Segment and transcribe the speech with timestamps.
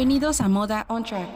[0.00, 1.28] Bienvenidos a Moda on Track.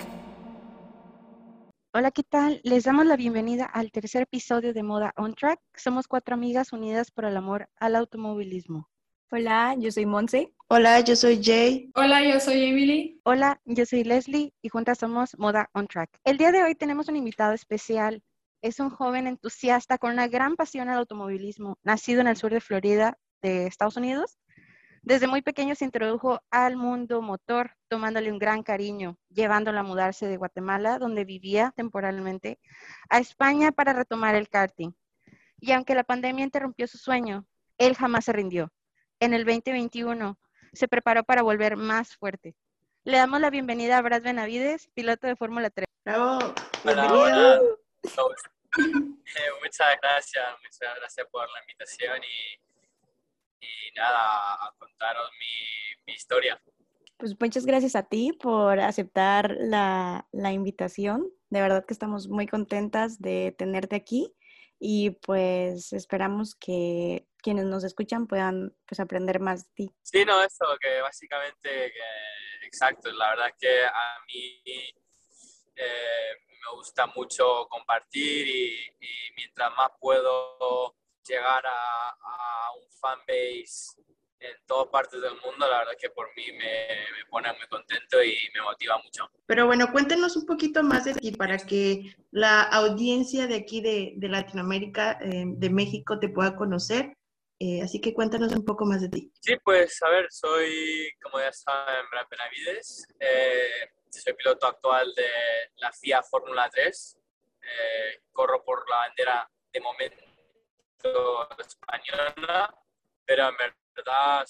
[1.93, 2.63] Hola, ¿qué tal?
[2.65, 5.61] Les damos la bienvenida al tercer episodio de Moda on Track.
[5.77, 8.89] Somos cuatro amigas unidas por el amor al automovilismo.
[9.31, 10.55] Hola, yo soy Monse.
[10.69, 11.91] Hola, yo soy Jay.
[11.95, 13.21] Hola, yo soy Emily.
[13.25, 16.19] Hola, yo soy Leslie y juntas somos Moda on Track.
[16.25, 18.23] El día de hoy tenemos un invitado especial.
[18.63, 22.63] Es un joven entusiasta con una gran pasión al automovilismo, nacido en el sur de
[22.63, 24.39] Florida, de Estados Unidos.
[25.05, 30.27] Desde muy pequeño se introdujo al mundo motor, tomándole un gran cariño, llevándolo a mudarse
[30.27, 32.59] de Guatemala, donde vivía temporalmente,
[33.11, 34.93] a España para retomar el karting.
[35.61, 38.73] Y aunque la pandemia interrumpió su sueño, él jamás se rindió.
[39.21, 40.39] En el 2021
[40.73, 42.57] se preparó para volver más fuerte.
[43.05, 45.87] Le damos la bienvenida a Brad Benavides, piloto de Fórmula 3.
[46.07, 46.55] Bravo.
[46.85, 47.61] Hola.
[49.37, 52.64] Eh, muchas gracias, muchas gracias por la invitación y,
[53.65, 56.61] y nada, a contaros mi, mi historia.
[57.17, 61.31] Pues muchas gracias a ti por aceptar la, la invitación.
[61.49, 64.35] De verdad que estamos muy contentas de tenerte aquí
[64.79, 69.91] y pues esperamos que quienes nos escuchan puedan pues aprender más de ti.
[70.03, 74.63] Sí, no, eso, que básicamente, que, exacto, la verdad es que a mí
[75.77, 84.03] eh, me gusta mucho compartir y, y mientras más puedo llegar a, a un fanbase
[84.45, 87.67] en todas partes del mundo, la verdad es que por mí me, me pone muy
[87.69, 89.31] contento y me motiva mucho.
[89.47, 94.15] Pero bueno, cuéntenos un poquito más de ti para que la audiencia de aquí de,
[94.17, 97.17] de Latinoamérica, eh, de México, te pueda conocer.
[97.59, 99.33] Eh, así que cuéntanos un poco más de ti.
[99.41, 103.07] Sí, pues a ver, soy, como ya saben, Brad Benavides.
[103.21, 105.27] Eh, soy piloto actual de
[105.77, 107.19] la FIA Fórmula 3.
[107.63, 110.34] Eh, corro por la bandera de momento
[111.59, 112.75] española,
[113.25, 113.57] pero en
[113.95, 114.47] verdad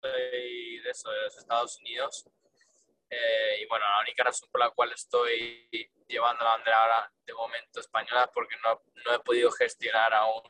[0.00, 2.28] soy de eso, los Estados Unidos.
[3.10, 5.68] Eh, y bueno, la única razón por la cual estoy
[6.08, 10.42] llevando la bandera ahora de momento española es porque no, no he podido gestionar aún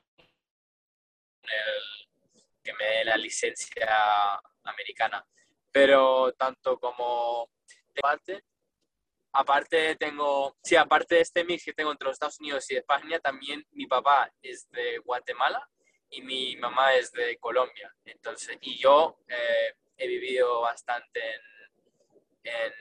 [1.43, 2.09] el,
[2.63, 5.25] que me dé la licencia americana.
[5.71, 7.51] Pero tanto como
[8.01, 8.45] parte,
[9.35, 13.19] aparte tengo, sí, aparte de este mix que tengo entre los Estados Unidos y España,
[13.19, 15.69] también mi papá es de Guatemala
[16.11, 17.93] y mi mamá es de Colombia.
[18.05, 21.21] Entonces, y yo eh, he vivido bastante
[22.45, 22.73] en,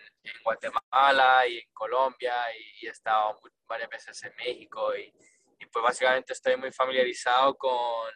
[0.44, 5.14] Guatemala y en Colombia y, y he estado muy, varias veces en México y,
[5.60, 8.10] y, pues básicamente estoy muy familiarizado con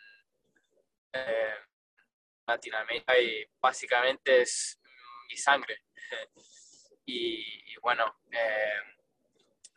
[1.12, 1.56] eh,
[2.46, 4.80] Latinoamérica y básicamente es
[5.30, 5.82] mi sangre.
[7.08, 8.82] y, bueno, eh,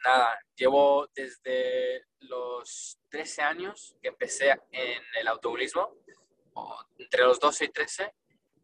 [0.05, 5.97] nada, llevo desde los 13 años que empecé en el automovilismo,
[6.99, 8.15] entre los 12 y 13,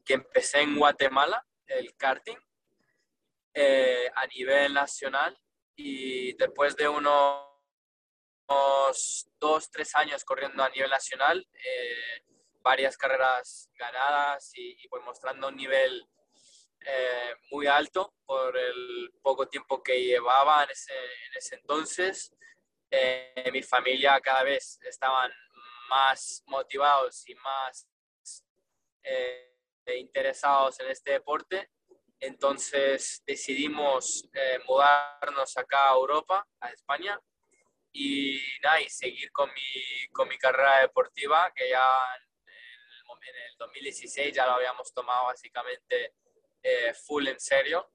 [0.04, 2.36] que empecé en Guatemala, el karting,
[3.54, 5.38] eh, a nivel nacional
[5.76, 7.46] y después de unos,
[8.48, 12.24] unos dos, tres años corriendo a nivel nacional, eh,
[12.60, 16.06] varias carreras ganadas y, y, pues mostrando un nivel
[16.80, 22.32] eh, muy alto por el poco tiempo que llevaba en ese, en ese entonces.
[22.90, 25.32] Eh, mi familia cada vez estaban
[25.88, 27.88] más motivados y más
[29.02, 29.52] eh,
[29.96, 31.70] interesados en este deporte.
[32.18, 37.20] Entonces decidimos eh, mudarnos acá a Europa, a España,
[37.92, 43.50] y, nada, y seguir con mi, con mi carrera deportiva, que ya en el, en
[43.50, 46.14] el 2016 ya lo habíamos tomado básicamente
[46.66, 47.90] eh, full en serio.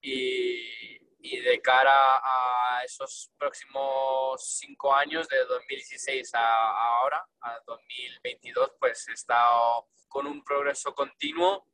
[0.00, 8.72] Y, y, de cara a esos próximos cinco años, de 2016 a ahora, a 2022,
[8.78, 11.66] pues he estado con un progreso continuo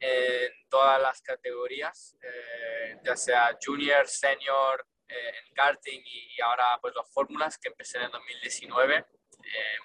[0.00, 6.94] en todas las categorías, eh, ya sea junior, senior, eh, en karting y, ahora pues
[6.94, 9.04] las fórmulas que empecé en el 2019, eh,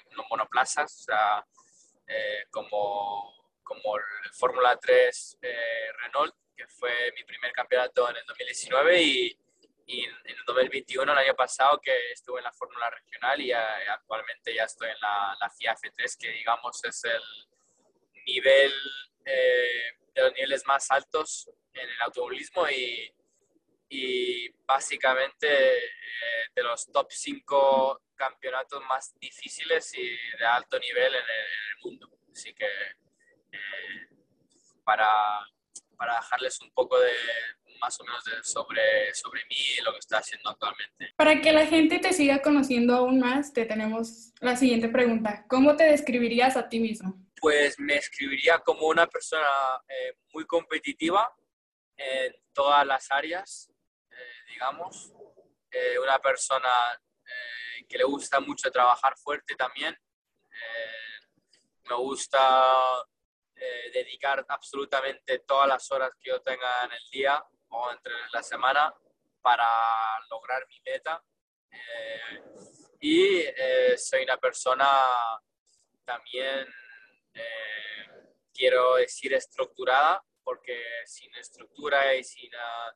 [0.09, 1.46] en monoplazas, o sea,
[2.08, 3.39] eh, como,
[3.69, 9.39] como el Fórmula 3 eh, Renault, que fue mi primer campeonato en el 2019 y,
[9.85, 14.55] y en el 2021, el año pasado, que estuve en la Fórmula Regional y actualmente
[14.55, 17.21] ya estoy en la, la FIA F3, que digamos es el
[18.25, 18.73] nivel
[19.25, 23.13] eh, de los niveles más altos en el automovilismo y,
[23.89, 31.21] y básicamente eh, de los top 5 campeonatos más difíciles y de alto nivel en
[31.21, 32.09] el, en el mundo.
[32.31, 32.67] Así que
[34.84, 35.09] para,
[35.97, 37.11] para dejarles un poco de
[37.79, 41.14] más o menos de, sobre, sobre mí y lo que estoy haciendo actualmente.
[41.16, 45.46] Para que la gente te siga conociendo aún más, te tenemos la siguiente pregunta.
[45.47, 47.16] ¿Cómo te describirías a ti mismo?
[47.40, 49.47] Pues me escribiría como una persona
[49.88, 51.34] eh, muy competitiva,
[51.96, 53.70] en todas las áreas,
[54.12, 55.12] eh, digamos.
[55.72, 56.70] Eh, una persona
[57.88, 59.96] que le gusta mucho trabajar fuerte también.
[61.90, 62.40] me gusta
[63.94, 68.94] dedicar absolutamente todas las horas que yo tenga en el día o entre la semana
[69.41, 69.67] para
[70.29, 71.23] lograr mi meta.
[73.00, 73.44] y
[73.97, 74.88] soy una persona
[76.06, 76.67] también,
[78.53, 82.91] quiero decir, estructurada porque sin estructura y sin, uh,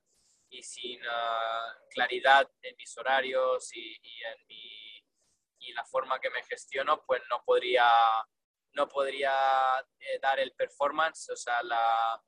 [0.49, 5.05] y sin uh, claridad en mis horarios y, en mi,
[5.59, 7.87] y la forma que me gestiono, pues no podría,
[8.73, 9.33] no podría
[9.99, 12.21] eh, dar el performance, o sea, la,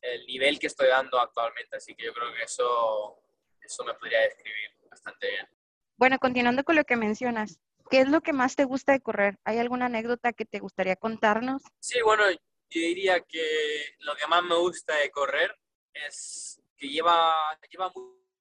[0.00, 1.76] el nivel que estoy dando actualmente.
[1.76, 3.22] Así que yo creo que eso,
[3.60, 5.48] eso me podría describir bastante bien.
[5.96, 7.60] Bueno, continuando con lo que mencionas,
[7.90, 9.38] ¿qué es lo que más te gusta de correr?
[9.44, 11.62] ¿Hay alguna anécdota que te gustaría contarnos?
[11.78, 15.56] Sí, bueno, yo diría que lo que más me gusta de correr
[15.92, 17.34] es que lleva,
[17.70, 17.92] lleva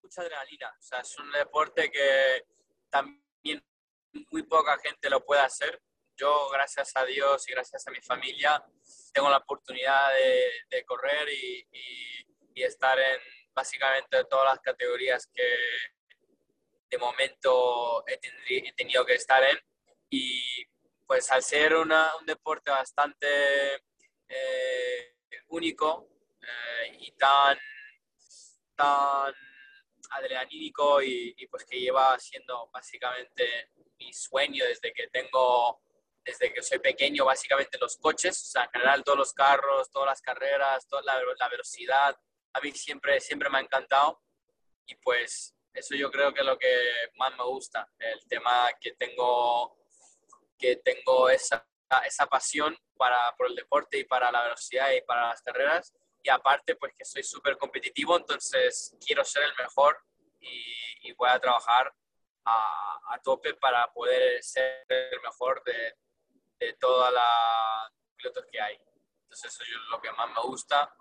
[0.02, 0.70] mucha adrenalina.
[0.70, 2.46] O sea, es un deporte que
[2.90, 3.64] también
[4.32, 5.82] muy poca gente lo puede hacer.
[6.16, 8.64] Yo, gracias a Dios y gracias a mi familia,
[9.14, 10.14] tengo la oportunidad
[10.70, 11.68] de, correr y,
[12.56, 13.20] estar en
[13.54, 15.44] básicamente todas las categorías que
[16.92, 19.58] de momento he, he tenido que estar en.
[20.12, 20.64] Y
[21.08, 23.82] pues al ser una, un deporte bastante
[24.30, 25.16] eh,
[25.50, 26.08] único
[26.42, 27.58] eh, y tan,
[28.76, 29.34] tan
[30.12, 35.82] adrenalínico y, pues que lleva siendo básicamente mi sueño desde que tengo,
[36.24, 40.08] desde que soy pequeño, básicamente los coches, o sea, en general todos los carros, todas
[40.08, 42.16] las carreras, toda la, la velocidad,
[42.54, 44.22] a mí siempre, siempre me ha encantado
[44.86, 46.68] y pues eso yo creo que es lo que
[47.16, 49.78] más me gusta, el tema que tengo,
[50.58, 51.66] que tengo esa,
[52.06, 55.94] esa pasión para, por el deporte y para la velocidad y para las carreras.
[56.24, 59.98] Y aparte, pues que soy súper competitivo, entonces quiero ser el mejor
[60.40, 61.94] y, voy a trabajar
[62.46, 65.94] a, a, tope para poder ser el mejor de,
[66.66, 68.76] de todas las pilotos que hay.
[69.24, 70.94] Entonces eso es lo que más me gusta.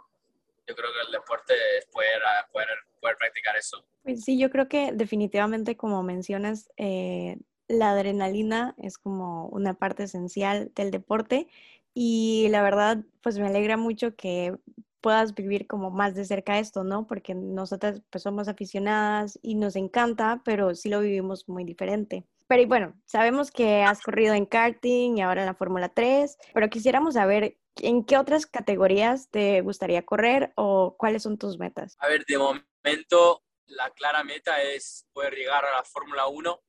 [0.67, 2.21] Yo creo que el deporte es poder,
[2.53, 2.69] poder,
[3.01, 3.85] poder practicar eso.
[4.03, 10.05] Pues sí, yo creo que definitivamente, como mencionas, eh, la adrenalina es como una parte
[10.05, 11.49] esencial del deporte
[11.93, 14.57] y la verdad, pues me alegra mucho que
[15.01, 17.07] puedas vivir como más de cerca esto, ¿no?
[17.07, 22.27] Porque nosotras pues somos aficionadas y nos encanta, pero sí lo vivimos muy diferente.
[22.51, 26.69] Pero bueno, sabemos que has corrido en karting y ahora en la Fórmula 3, pero
[26.69, 31.95] quisiéramos saber en qué otras categorías te gustaría correr o cuáles son tus metas.
[32.01, 36.61] A ver, de momento la clara meta es poder llegar a la Fórmula 1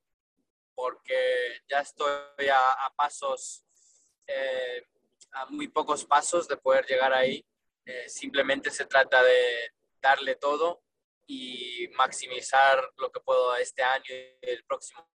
[0.72, 2.12] porque ya estoy
[2.48, 3.64] a, pasos
[4.28, 4.86] eh,
[5.32, 7.44] a muy pocos pasos de poder llegar ahí.
[7.84, 10.84] Eh, simplemente se trata de darle todo
[11.26, 15.11] y maximizar lo que puedo este año y el próximo.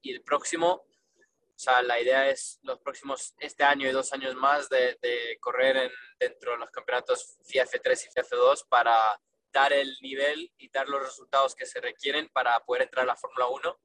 [0.00, 4.34] Y el próximo, o sea, la idea es los próximos, este año y dos años
[4.34, 9.20] más, de, de correr en, dentro de los campeonatos FIA F3 y FIA F2 para
[9.52, 13.16] dar el nivel y dar los resultados que se requieren para poder entrar a la
[13.16, 13.80] Fórmula 1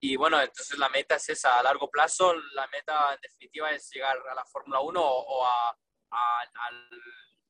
[0.00, 3.90] y bueno, entonces la meta es esa, a largo plazo, la meta en definitiva es
[3.90, 5.76] llegar a la Fórmula 1 o, a,
[6.10, 6.90] al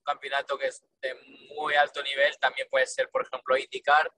[0.02, 1.14] campeonato que es de
[1.54, 4.10] muy alto nivel, también puede ser, por ejemplo, IndyCar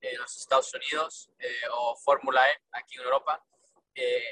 [0.00, 3.42] en los Estados Unidos eh, o Fórmula E aquí en Europa.
[3.94, 4.22] Eh,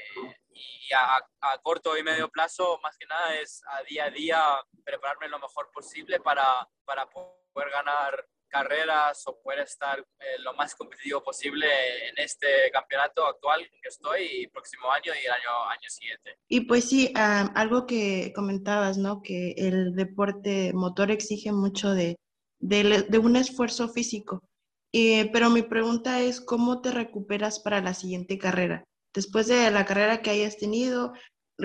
[0.53, 4.41] y a, a, corto y medio plazo, más que nada, es a día a día
[4.83, 10.75] prepararme lo mejor posible para, para poder ganar carreras o poder estar eh, lo más
[10.75, 11.67] competitivo posible
[12.07, 16.37] en este campeonato actual en que estoy y próximo año y el año, año siguiente.
[16.47, 19.21] Y pues sí, algo que comentabas, ¿no?
[19.21, 22.17] Que el deporte motor exige mucho de,
[22.59, 24.41] de, un esfuerzo físico.
[24.91, 28.83] Pero mi pregunta es, ¿cómo te recuperas para la siguiente carrera?
[29.13, 31.13] Después de la carrera que hayas tenido,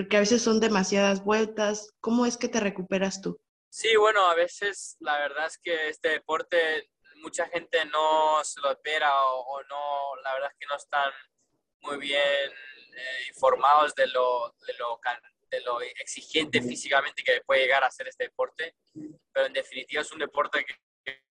[0.09, 3.39] que a veces son demasiadas vueltas, ¿cómo es que te recuperas tú?
[3.69, 6.89] Sí, bueno, a veces la verdad es que este deporte
[7.23, 11.11] mucha gente no se lo espera o, no, la verdad es que no están
[11.81, 14.99] muy bien eh, informados de lo, de, lo,
[15.49, 18.75] de lo exigente físicamente que puede llegar a ser este deporte,
[19.31, 21.23] pero en definitiva es un deporte que,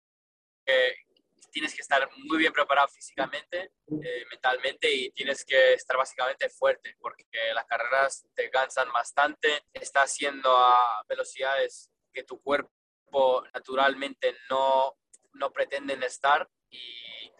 [1.53, 6.97] tienes que estar muy bien preparado físicamente, eh, mentalmente y tienes que estar básicamente fuerte
[6.99, 14.97] porque las carreras te cansan bastante, estás haciendo a velocidades que tu cuerpo naturalmente no,
[15.35, 17.31] no pretenden estar y,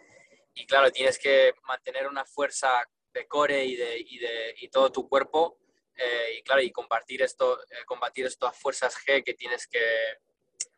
[0.53, 2.69] y, claro, tienes que mantener una fuerza
[3.11, 5.57] de core y de, y de y todo tu cuerpo
[5.95, 9.79] eh, y claro, y compartir esto, eh, combatir estas fuerzas G que tienes que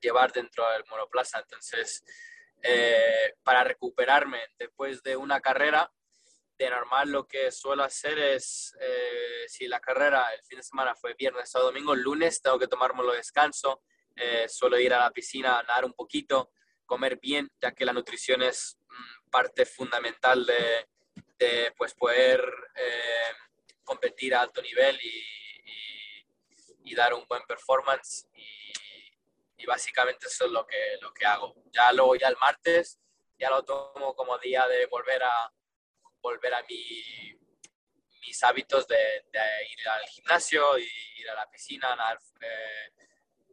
[0.02, 1.40] llevar dentro del monoplaza.
[1.40, 2.04] Entonces,
[2.68, 5.92] eh, para recuperarme después de una carrera,
[6.58, 10.96] de normal lo que suelo hacer es, eh, si la carrera el fin de semana
[10.96, 13.82] fue viernes o domingo, el lunes tengo que tomármelo descanso,
[14.16, 16.52] eh, suelo ir a la piscina a nadar un poquito,
[16.86, 20.88] comer bien, ya que la nutrición es mm, parte fundamental de,
[21.38, 22.42] de pues, poder
[22.76, 23.34] eh,
[23.84, 25.24] competir a alto nivel y,
[26.86, 28.28] y, dar un buen performance.
[28.34, 28.65] Y,
[29.66, 31.56] y, básicamente eso es lo que, lo que hago.
[31.72, 33.00] Ya luego, ya el martes,
[33.38, 35.52] ya lo tomo como día de volver a,
[36.22, 37.38] volver a mi,
[38.22, 38.98] mis hábitos de,
[39.70, 42.92] ir al gimnasio ir a la piscina, nadar eh,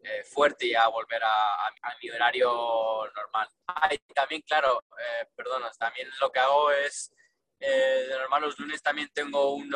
[0.05, 1.71] eh, fuerte y a volver a,
[2.03, 3.49] mi horario normal.
[3.69, 7.13] Ah, también, claro, eh, perdona, también lo que hago es,
[7.59, 9.73] de normal los lunes también tengo un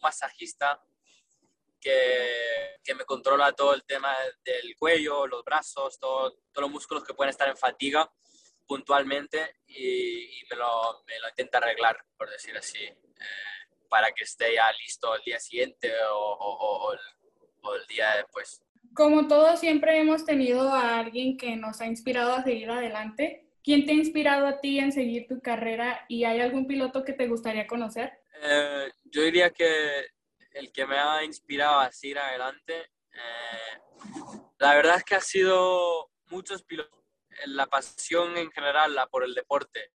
[0.00, 0.80] masajista
[1.84, 7.04] que, que, me controla todo el tema del cuello, los brazos, todo, todos los músculos
[7.04, 8.10] que pueden estar en fatiga
[8.66, 12.94] puntualmente y, me, lo, me, lo, intenta arreglar, por decir así, eh,
[13.90, 16.98] para que esté ya listo el día siguiente o, o, el,
[17.62, 18.62] o, el, día después.
[18.94, 23.46] Como todos, siempre hemos tenido a alguien que nos ha inspirado a seguir adelante.
[23.62, 27.12] ¿Quién te ha inspirado a ti en seguir tu carrera y hay algún piloto que
[27.12, 28.12] te gustaría conocer?
[28.42, 30.06] Eh, yo diría que
[30.54, 33.80] el que me ha inspirado a seguir adelante, eh,
[34.58, 37.04] la verdad es que ha sido muchos pilotos
[37.46, 39.92] la pasión en general la, por el deporte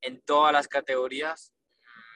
[0.00, 1.52] en todas las categorías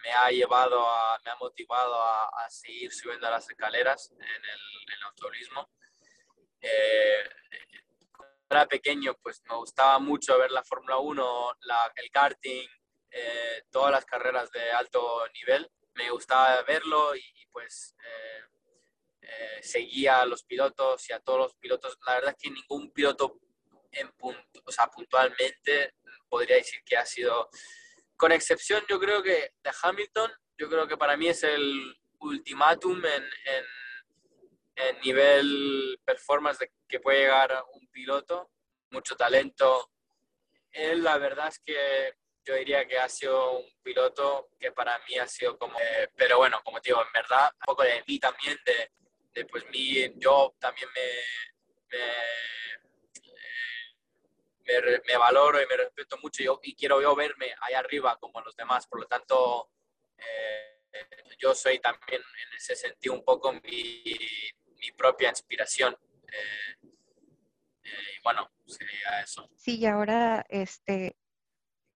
[0.03, 5.03] me ha llevado a, me ha motivado a, seguir subiendo las escaleras en el, en
[5.05, 5.71] automovilismo.
[6.61, 7.23] Eh,
[8.51, 11.57] era pequeño, pues me gustaba mucho ver la Fórmula 1,
[11.97, 12.69] el karting,
[13.11, 15.71] eh, todas las carreras de alto nivel.
[15.95, 18.43] Me gustaba verlo y, pues eh,
[19.23, 21.99] eh, seguía a los pilotos y a todos los pilotos.
[22.07, 23.39] La verdad es que ningún piloto
[23.93, 25.95] en punto, o sea, puntualmente
[26.29, 27.51] podría decir que ha sido,
[28.17, 33.05] con excepción yo creo que de Hamilton, yo creo que para mí es el ultimátum
[33.05, 33.65] en, en,
[34.77, 38.51] en nivel performance de que puede llegar un piloto,
[38.91, 39.91] mucho talento.
[40.71, 45.19] Él la verdad es que yo diría que ha sido un piloto que para mí
[45.19, 48.19] ha sido como, eh, pero bueno, como te digo, en verdad, un poco de mí
[48.19, 48.91] también, de,
[49.33, 52.03] de pues mí, yo también me, me
[55.07, 58.57] me, valoro y me respeto mucho y, y, quiero yo verme ahí arriba como los
[58.57, 58.87] demás.
[58.87, 59.71] Por lo tanto,
[60.19, 60.83] eh,
[61.39, 64.03] yo soy también en ese sentido un poco mi,
[64.77, 65.97] mi propia inspiración.
[66.33, 66.89] Eh,
[67.85, 69.49] eh, bueno, sería eso.
[69.57, 71.17] Sí, y ahora, este,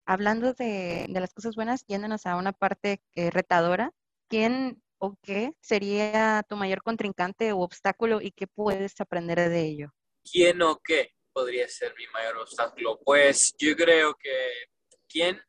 [0.05, 3.91] hablando de, de las cosas buenas, yéndonos a una parte retadora,
[4.29, 9.93] ¿quién o qué sería tu mayor contrincante o obstáculo y qué puedes aprender de ello?
[10.23, 11.13] ¿Quién o qué?
[11.33, 12.99] podría ser mi mayor obstáculo?
[13.03, 14.67] Pues yo creo que
[15.09, 15.41] quién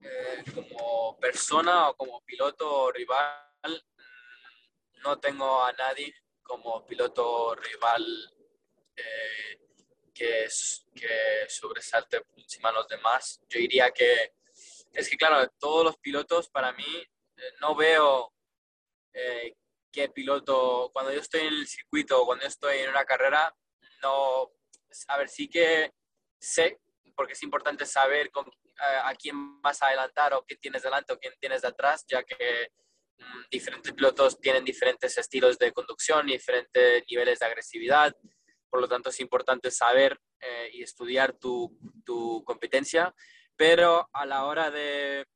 [0.00, 3.84] eh, como persona o como piloto rival
[5.02, 8.04] no tengo a nadie como piloto rival
[8.96, 9.63] eh,
[10.14, 10.46] que,
[10.94, 13.40] que sobresalte por encima de los demás.
[13.48, 14.32] Yo diría que
[14.92, 16.84] es que, claro, todos los pilotos para mí
[17.36, 18.30] eh, no veo
[19.94, 23.54] qué piloto, cuando yo estoy en el circuito o cuando yo estoy en una carrera,
[24.02, 24.50] no,
[25.06, 25.92] a ver, sí que
[26.36, 26.80] sé,
[27.14, 28.50] porque es importante saber con,
[29.04, 32.72] a, quién vas a adelantar o qué tienes delante o quién tienes detrás, ya que
[33.18, 38.16] mm, diferentes pilotos tienen diferentes estilos de conducción, diferentes niveles de agresividad.
[38.74, 43.14] Por lo tanto, es importante saber eh, y estudiar tu, tu, competencia,
[43.54, 45.28] pero a la hora de,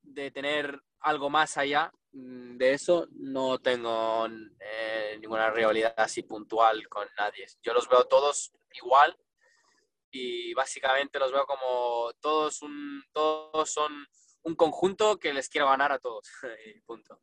[0.00, 4.26] de tener algo más allá mm, de eso, no tengo
[4.58, 7.44] eh, ninguna rivalidad así puntual con nadie.
[7.62, 9.14] Yo los veo todos igual
[10.10, 13.92] y básicamente los veo como todos, un, todos son
[14.44, 16.26] un conjunto que les quiero ganar a todos.
[16.86, 17.20] punto.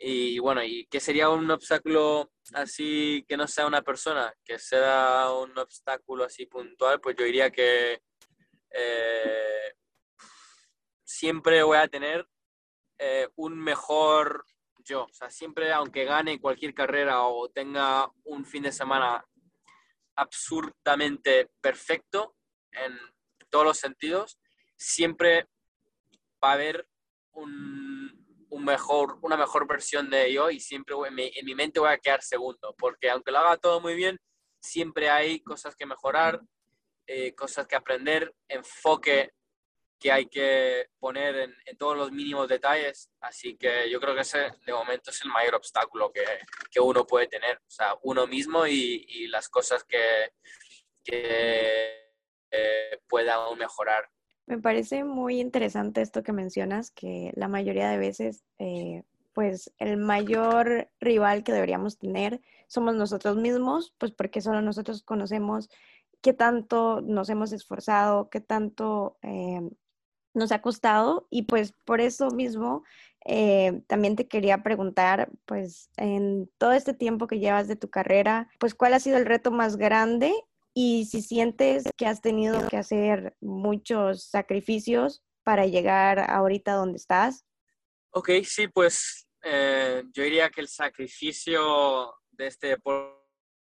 [0.00, 5.32] Y bueno, ¿y qué sería un obstáculo así que no sea una persona, que sea
[5.32, 7.00] un obstáculo así puntual?
[7.00, 8.00] Pues yo diría que
[8.70, 9.74] eh,
[11.04, 12.28] siempre voy a tener
[12.98, 14.44] eh, un mejor
[14.84, 15.04] yo.
[15.04, 19.24] O sea, siempre, aunque gane cualquier carrera o tenga un fin de semana
[20.16, 22.36] absurdamente perfecto
[22.72, 22.96] en
[23.50, 24.38] todos los sentidos,
[24.76, 25.48] siempre
[26.42, 26.88] va a haber
[27.32, 27.77] un,
[28.58, 31.98] mejor, una mejor versión de yo y siempre en mi, en mi, mente voy a
[31.98, 34.18] quedar segundo, porque aunque lo haga todo muy bien,
[34.60, 36.40] siempre hay cosas que mejorar,
[37.06, 39.32] eh, cosas que aprender, enfoque
[39.98, 43.10] que hay que poner en, en, todos los mínimos detalles.
[43.20, 46.24] Así que yo creo que ese de momento es el mayor obstáculo que,
[46.70, 47.56] que uno puede tener.
[47.56, 50.30] O sea, uno mismo y, y las cosas que,
[51.02, 52.12] que
[52.50, 54.08] eh, pueda mejorar.
[54.48, 59.02] Me parece muy interesante esto que mencionas, que la mayoría de veces, eh,
[59.34, 65.68] pues el mayor rival que deberíamos tener somos nosotros mismos, pues porque solo nosotros conocemos
[66.22, 69.68] qué tanto nos hemos esforzado, qué tanto eh,
[70.32, 71.26] nos ha costado.
[71.28, 72.84] Y pues por eso mismo
[73.26, 78.48] eh, también te quería preguntar, pues en todo este tiempo que llevas de tu carrera,
[78.58, 80.32] pues cuál ha sido el reto más grande
[80.80, 87.44] y si sientes que has tenido que hacer muchos sacrificios para llegar ahorita donde estás.
[88.10, 93.18] Ok, sí, pues eh, yo diría que el sacrificio de este deporte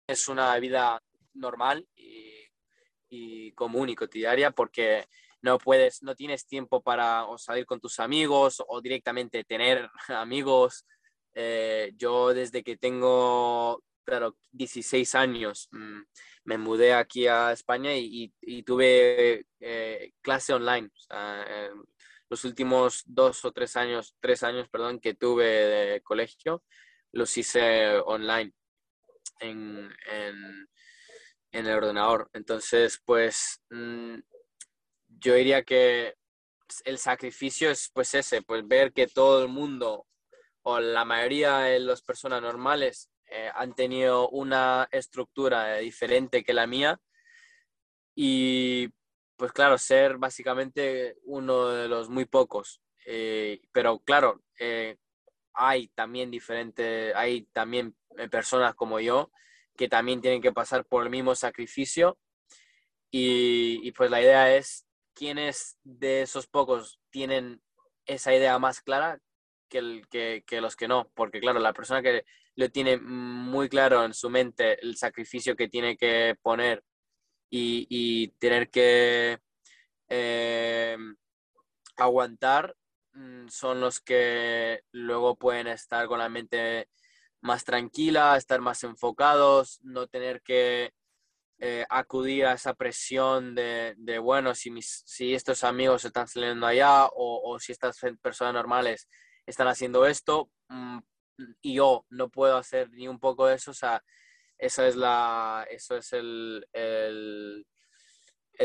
[0.06, 1.02] es una vida
[1.34, 5.04] normal y, común y cotidiana porque
[5.42, 10.86] no puedes, no tienes tiempo para salir con tus amigos o directamente tener amigos.
[11.34, 16.00] Eh, yo desde que tengo, claro, 16 años, mm,
[16.44, 18.32] me mudé aquí a España y,
[18.64, 20.90] tuve eh, clase online.
[22.28, 26.64] los últimos dos o tres años, tres años, perdón, que tuve de colegio,
[27.12, 28.52] los hice online
[29.40, 29.90] en
[31.52, 32.30] el ordenador.
[32.32, 34.18] Entonces, pues mm,
[35.20, 36.14] yo diría que
[36.84, 40.06] el sacrificio es pues ese, pues ver que todo el mundo
[40.62, 46.66] o la mayoría de las personas normales eh, han tenido una estructura diferente que la
[46.66, 47.00] mía.
[48.14, 48.88] Y
[49.36, 52.82] pues claro, ser básicamente uno de los muy pocos.
[53.06, 54.98] Eh, pero claro, eh,
[55.54, 57.96] hay también diferentes, hay también
[58.30, 59.30] personas como yo
[59.76, 62.18] que también tienen que pasar por el mismo sacrificio.
[63.10, 67.62] Y, pues la idea es quiénes de esos pocos tienen
[68.04, 69.20] esa idea más clara
[69.68, 69.80] que,
[70.60, 72.24] los que no, porque claro, la persona que
[72.60, 76.84] lo tiene muy claro en su mente el sacrificio que tiene que poner
[77.50, 79.38] y, tener que
[80.08, 80.96] eh,
[81.96, 82.76] aguantar
[83.14, 86.88] mm, son los que luego pueden estar con la mente
[87.40, 90.92] más tranquila, estar más enfocados, no tener que
[91.60, 97.06] eh, acudir a esa presión de, bueno, si, mis, si estos amigos están saliendo allá
[97.06, 99.08] o, o, si estas personas normales
[99.46, 100.98] están haciendo esto mm,
[101.60, 104.02] y yo no puedo hacer ni un poco de eso, o sea,
[104.58, 107.64] eso es, la, eso es el, el,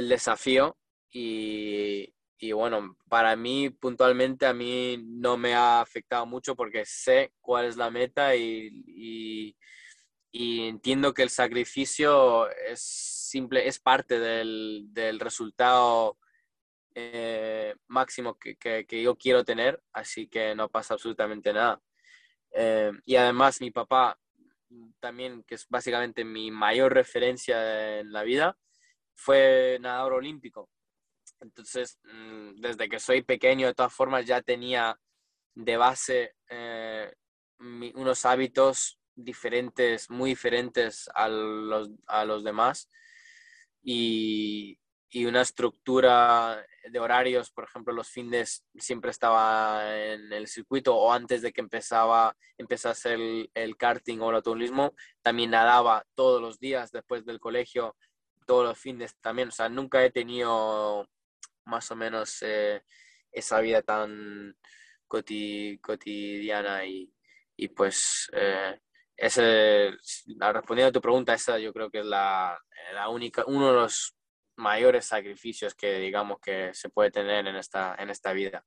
[0.10, 0.78] desafío
[1.10, 7.34] y, y bueno, para mí puntualmente a mí no me ha afectado mucho porque sé
[7.40, 9.56] cuál es la meta y,
[10.38, 16.18] y entiendo que el sacrificio es simple, es parte del, del resultado
[16.94, 21.82] eh, máximo que, que, yo quiero tener, así que no pasa absolutamente nada.
[22.58, 24.18] Eh, y además mi papá
[25.00, 28.58] también, que es básicamente mi mayor referencia en la vida,
[29.14, 30.70] fue nadador olímpico.
[31.42, 34.98] Entonces, mm, desde que soy pequeño, de todas formas, ya tenía
[35.54, 37.14] de base eh,
[37.60, 42.90] unos hábitos diferentes, muy diferentes a los, a los demás
[43.82, 44.78] y,
[45.16, 51.12] y, una estructura de horarios, por ejemplo, los fines siempre estaba en el circuito o
[51.12, 56.60] antes de que empezaba, empezase el, el karting o el automovilismo, también nadaba todos los
[56.60, 57.96] días después del colegio,
[58.46, 61.08] todos los fines también, o sea, nunca he tenido
[61.66, 62.84] más o menos eh,
[63.32, 64.56] esa vida tan
[65.08, 67.12] cotidiana y,
[67.56, 68.80] y pues eh,
[69.18, 69.92] ese,
[70.40, 72.58] respondiendo a tu pregunta, esa yo creo que es la,
[72.94, 74.16] la, única, uno de los
[74.58, 78.66] mayores sacrificios que digamos que se puede tener en esta, en esta vida,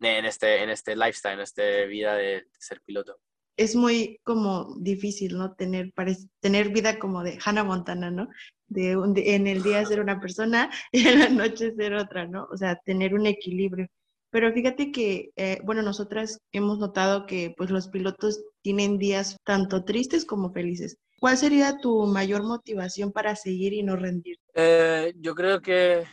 [0.00, 3.16] en este, en este lifestyle, en esta vida de, ser piloto.
[3.56, 5.54] Es muy como difícil, ¿no?
[5.54, 5.92] Tener,
[6.40, 8.28] tener vida como de Hannah Montana, ¿no?
[8.68, 12.48] De, de, en el día ser una persona y en la noche ser otra, ¿no?
[12.50, 13.88] O sea, tener un equilibrio.
[14.30, 19.84] Pero fíjate que, eh, bueno, nosotras hemos notado que pues los pilotos tienen días tanto
[19.84, 20.96] tristes como felices.
[21.20, 24.38] ¿Cuál sería tu mayor motivación para seguir y no rendir?
[24.54, 26.06] Eh, yo creo que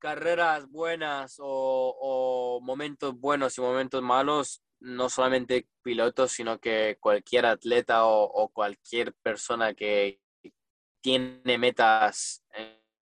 [0.00, 7.46] carreras buenas o, o, momentos buenos y momentos malos, no solamente pilotos, sino que cualquier
[7.46, 10.20] atleta o, o cualquier persona que
[11.00, 12.44] tiene metas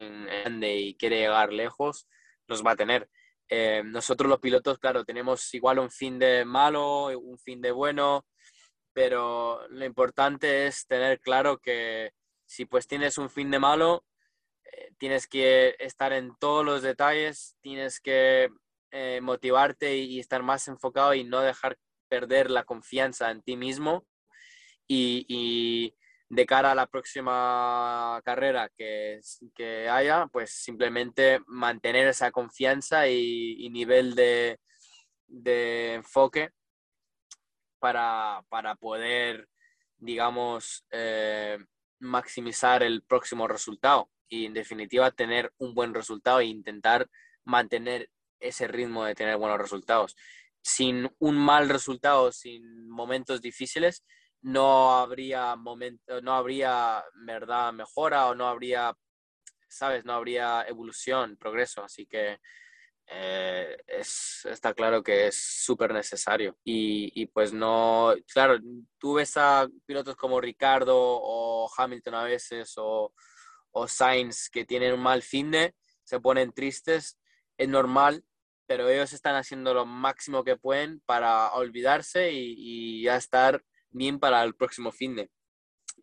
[0.00, 2.06] en, y quiere llegar lejos,
[2.46, 3.08] los va a tener.
[3.48, 8.26] Eh, nosotros los pilotos, claro, tenemos igual un fin de malo, un fin de bueno,
[8.98, 12.10] pero lo importante es tener claro que
[12.46, 14.04] si pues tienes un fin de malo,
[14.64, 18.48] eh, tienes que estar en todos los detalles, tienes que
[18.90, 24.04] eh, motivarte y, estar más enfocado y no dejar perder la confianza en ti mismo.
[24.88, 25.94] Y, y
[26.28, 29.20] de cara a la próxima carrera que,
[29.54, 34.58] que haya, pues simplemente mantener esa confianza y, nivel de,
[35.94, 36.50] enfoque
[37.78, 38.42] para,
[38.80, 39.48] poder,
[39.96, 41.58] digamos, eh,
[42.00, 47.08] maximizar el próximo resultado y en definitiva tener un buen resultado e intentar
[47.44, 48.10] mantener
[48.40, 50.16] ese ritmo de tener buenos resultados.
[50.62, 54.04] Sin un mal resultado, sin momentos difíciles,
[54.42, 58.94] no habría momento, no habría verdad mejora o no habría,
[59.68, 61.82] sabes, no habría evolución, progreso.
[61.82, 62.38] Así que
[63.10, 66.58] eh, es, está claro que es súper necesario.
[66.64, 68.58] Y, y, pues no, claro,
[68.98, 73.14] tú ves a pilotos como Ricardo o Hamilton a veces o,
[73.72, 77.18] o Sainz que tienen un mal fin de, se ponen tristes,
[77.56, 78.24] es normal,
[78.66, 84.18] pero ellos están haciendo lo máximo que pueden para olvidarse y, y ya estar bien
[84.18, 85.30] para el próximo fin de.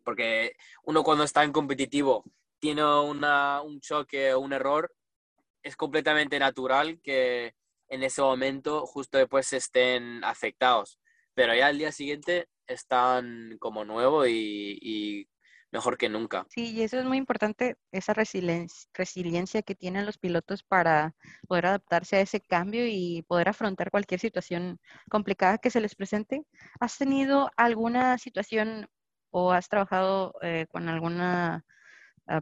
[0.04, 2.24] Porque uno cuando está en competitivo
[2.58, 4.92] tiene una, un choque o un error,
[5.66, 7.54] es completamente natural que
[7.88, 11.00] en ese momento justo después estén afectados.
[11.34, 15.28] Pero ya al día siguiente están como nuevo y, y
[15.72, 16.46] mejor que nunca.
[16.50, 21.16] Sí, y eso es muy importante, esa resiliencia, resiliencia que tienen los pilotos para
[21.48, 24.78] poder adaptarse a ese cambio y poder afrontar cualquier situación
[25.10, 26.44] complicada que se les presente.
[26.78, 28.86] ¿Has tenido alguna situación
[29.30, 31.64] o has trabajado eh, con alguna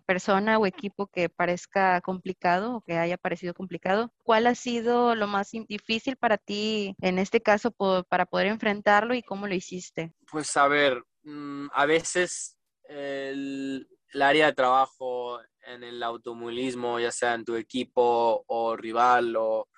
[0.07, 4.13] persona o equipo que parezca complicado o que haya parecido complicado?
[4.23, 7.71] ¿Cuál ha sido lo más difícil para ti en este caso
[8.09, 10.13] para poder enfrentarlo y cómo lo hiciste?
[10.31, 13.89] Pues a ver, mm, a veces el,
[14.21, 19.69] área de trabajo en el automovilismo, ya sea en tu equipo o rival o,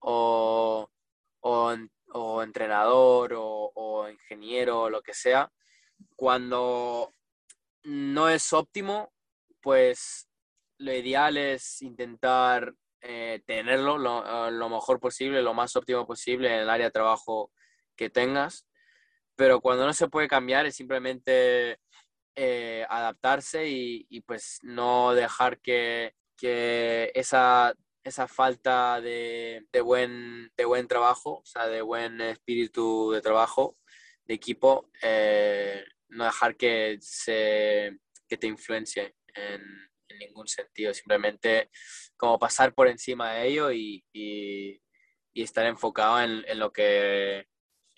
[0.00, 0.90] o,
[1.40, 5.50] o, entrenador o, o, ingeniero o lo que sea,
[6.16, 7.12] cuando
[7.84, 9.12] no es óptimo,
[9.60, 10.28] pues
[10.78, 16.62] lo ideal es intentar eh, tenerlo lo, lo, mejor posible, lo más óptimo posible en
[16.62, 17.52] el área de trabajo
[17.96, 18.66] que tengas.
[19.36, 21.78] Pero cuando no se puede cambiar es simplemente
[22.34, 26.14] eh, adaptarse y, pues no dejar que,
[27.14, 33.76] esa, esa falta de, buen, de buen trabajo, o sea, de buen espíritu de trabajo,
[34.24, 41.70] de equipo, eh, no dejar que, se, que te influencie en, ningún sentido, simplemente
[42.16, 44.04] como pasar por encima de ello y,
[45.34, 47.46] estar enfocado en, lo que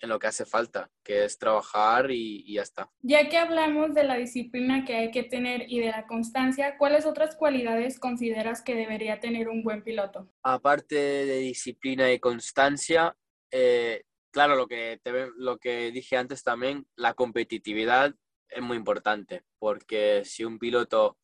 [0.01, 2.91] en lo que hace falta, que es trabajar y, ya está.
[3.01, 7.05] Ya que hablamos de la disciplina que hay que tener y de la constancia, ¿cuáles
[7.05, 10.31] otras cualidades consideras que debería tener un buen piloto?
[10.43, 13.15] Aparte de disciplina y constancia,
[13.51, 14.99] eh, claro, lo que,
[15.37, 18.15] lo que dije antes también, la competitividad
[18.51, 21.17] es muy importante, porque si un piloto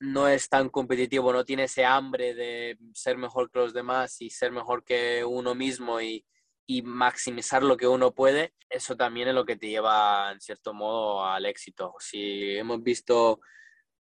[0.00, 4.30] no es tan competitivo, no tiene ese hambre de ser mejor que los demás y
[4.30, 6.24] ser mejor que uno mismo y
[6.66, 10.72] y maximizar lo que uno puede, eso también es lo que te lleva en cierto
[10.72, 11.94] modo al éxito.
[11.98, 13.40] Si hemos visto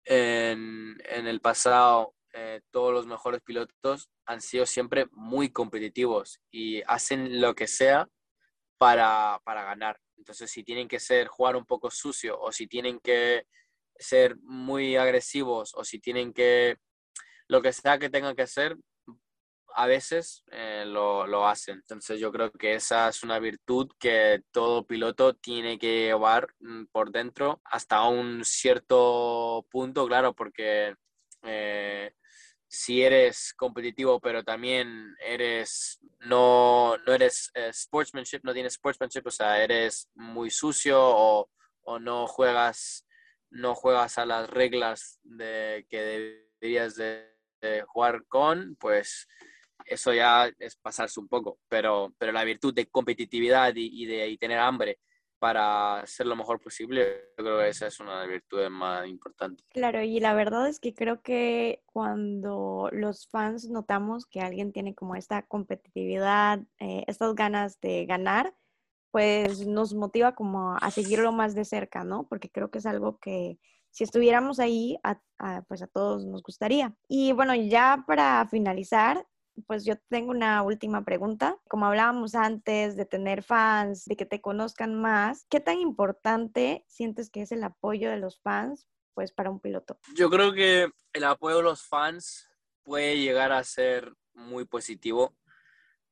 [0.06, 7.42] en, el pasado eh, todos los mejores pilotos han sido siempre muy competitivos y hacen
[7.42, 8.08] lo que sea
[8.78, 10.00] para, para ganar.
[10.24, 13.46] Entonces, si tienen que ser, jugar un poco sucio o si tienen que
[13.98, 16.78] ser muy agresivos o si tienen que,
[17.50, 18.78] lo que sea que tengan que hacer,
[19.76, 21.76] a veces eh, lo, lo, hacen.
[21.76, 26.86] Entonces yo creo que esa es una virtud que todo piloto tiene que llevar mm,
[26.90, 30.96] por dentro hasta un cierto punto, claro, porque
[31.42, 32.14] eh,
[32.74, 39.32] si eres competitivo pero también eres, no, no eres eh, sportsmanship, no tienes sportsmanship, o
[39.32, 41.50] sea, eres muy sucio o,
[41.84, 43.06] o no juegas
[43.52, 47.30] no juegas a las reglas de que deberías de
[47.86, 49.28] jugar con, pues
[49.86, 54.58] eso ya es pasarse un poco, pero, pero la virtud de competitividad y, de tener
[54.58, 55.00] hambre
[55.44, 59.06] para ser lo mejor posible, yo creo que esa es una de las virtudes más
[59.06, 59.66] importantes.
[59.72, 64.96] Claro, y la verdad es que creo que cuando los fans notamos que alguien tiene
[64.96, 68.56] como esta competitividad, eh, estas ganas de ganar,
[69.12, 72.26] pues nos motiva como a seguirlo más de cerca, ¿no?
[72.30, 74.98] Porque creo que es algo que si estuviéramos ahí,
[75.68, 76.96] pues a todos nos gustaría.
[77.10, 79.28] Y bueno, ya para finalizar,
[79.68, 81.58] pues yo tengo una última pregunta.
[81.68, 87.30] Como hablábamos antes de tener fans, de que te conozcan más, ¿qué tan importante sientes
[87.30, 90.00] que es el apoyo de los fans pues para un piloto?
[90.16, 92.50] Yo creo que el apoyo de los fans
[92.84, 95.36] puede llegar a ser muy positivo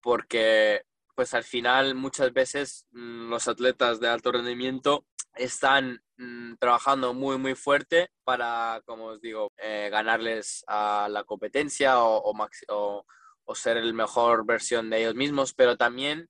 [0.01, 0.83] porque
[1.15, 7.37] pues al final muchas veces mm, los atletas de alto rendimiento están mm, trabajando muy,
[7.37, 13.05] muy fuerte para, como os digo, eh, ganarles a la competencia o, o, o,
[13.53, 16.29] ser el mejor versión de ellos mismos, pero también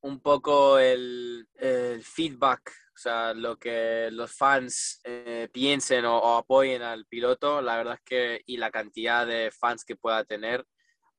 [0.00, 6.82] un poco el, el feedback, o sea, lo que los fans eh, piensen o, apoyen
[6.82, 10.64] al piloto, la verdad es que, y la cantidad de fans que pueda tener,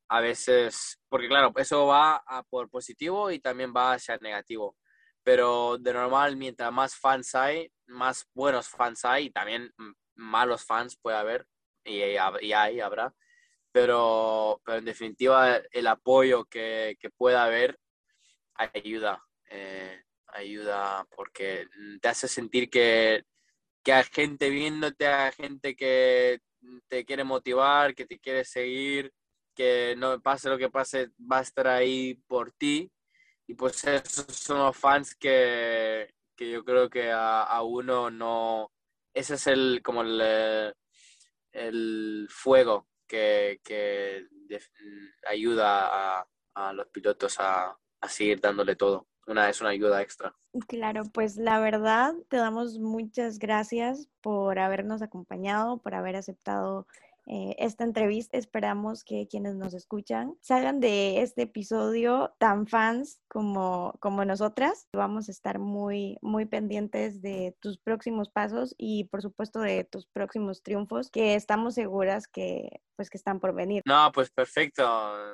[0.08, 4.76] a veces, porque claro, eso va a por positivo y también va hacia negativo
[5.26, 9.74] pero de normal, mientras más fans hay, más buenos fans hay y también
[10.13, 11.48] malos fans puede haber
[11.84, 11.98] y,
[12.41, 13.12] y hay, habrá.
[13.76, 17.78] Pero, pero en definitiva, el apoyo que, que pueda haber
[18.54, 19.22] ayuda.
[19.50, 21.68] Eh, ayuda porque
[22.00, 23.26] te hace sentir que,
[23.84, 26.40] que hay gente viéndote, hay gente que
[26.88, 29.12] te quiere motivar, que te quiere seguir,
[29.54, 32.90] que no pase lo que pase, va a estar ahí por ti
[33.46, 38.72] y pues esos son los fans que, que yo creo que a, a, uno no...
[39.14, 40.74] Ese es el, como el,
[41.52, 44.28] el fuego que, que
[45.28, 49.08] ayuda a, los pilotos a, a seguir dándole todo.
[49.28, 50.36] Una, es una ayuda extra.
[50.68, 56.88] Claro, pues la verdad te damos muchas gracias por habernos acompañado, por haber aceptado
[57.28, 58.38] eh, esta entrevista.
[58.38, 64.88] Esperamos que quienes nos escuchan salgan de este episodio tan fans como, como nosotras.
[64.94, 70.06] Vamos a estar muy, muy pendientes de tus próximos pasos y por supuesto de tus
[70.08, 73.82] próximos triunfos que estamos seguras que pues que están por venir.
[73.86, 74.86] No, pues perfecto.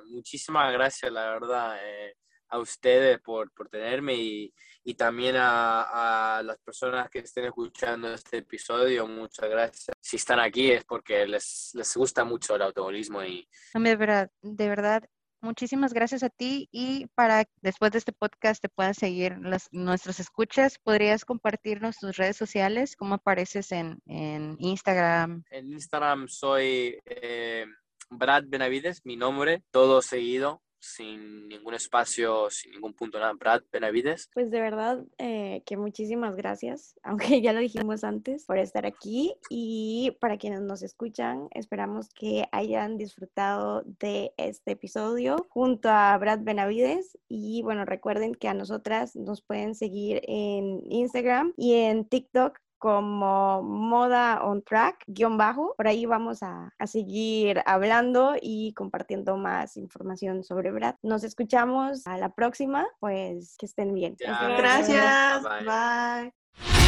[0.10, 1.77] Muchísimas gracias, la verdad.
[1.84, 2.15] Eh,
[2.51, 8.13] a ustedes por, por tenerme y, y también a, a, las personas que estén escuchando
[8.13, 9.07] este episodio.
[9.07, 9.95] Muchas gracias.
[9.99, 13.47] Si están aquí es porque les, les gusta mucho el automovilismo y...
[13.73, 15.03] De verdad, de verdad,
[15.41, 20.19] muchísimas gracias a ti y para después de este podcast te puedan seguir las, nuestros
[20.19, 22.95] escuchas, ¿podrías compartirnos tus redes sociales?
[22.95, 25.43] ¿Cómo apareces en, en Instagram?
[25.51, 27.65] En Instagram soy eh,
[28.09, 33.33] Brad Benavides, mi nombre, todo seguido sin ningún espacio, sin ningún punto nada.
[33.33, 34.29] Brad Benavides.
[34.33, 39.35] Pues de verdad eh, que muchísimas gracias, aunque ya lo dijimos antes, por estar aquí
[39.49, 46.39] y para quienes nos escuchan, esperamos que hayan disfrutado de este episodio junto a Brad
[46.41, 52.59] Benavides y bueno, recuerden que a nosotras nos pueden seguir en Instagram y en TikTok
[52.81, 55.75] como Moda on Track, guion bajo.
[55.77, 60.95] Por ahí vamos a, a, seguir hablando y compartiendo más información sobre Brad.
[61.03, 64.15] Nos escuchamos a la próxima, pues que estén bien.
[64.17, 65.43] Gracias.
[65.63, 66.80] Bye.